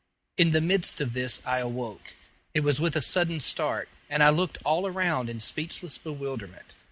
In 0.35 0.49
the 0.49 0.61
midst 0.61 0.99
of 0.99 1.13
this 1.13 1.43
I 1.45 1.59
awoke. 1.59 2.15
It 2.55 2.61
was 2.61 2.79
with 2.79 2.95
a 2.95 3.01
sudden 3.01 3.39
start, 3.39 3.87
and 4.09 4.23
I 4.23 4.29
looked 4.31 4.57
all 4.65 4.87
around 4.87 5.29
in 5.29 5.39
speechless 5.39 5.99
bewilderment. 5.99 6.73